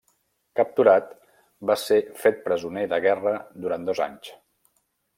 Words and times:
Capturat, 0.59 1.11
va 1.71 1.77
ser 1.83 1.99
fet 2.23 2.41
presoner 2.49 2.89
de 2.95 3.03
guerra 3.07 3.39
durant 3.67 3.89
dos 3.91 4.07
anys. 4.11 4.35